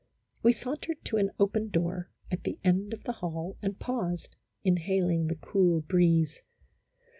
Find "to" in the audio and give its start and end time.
1.05-1.17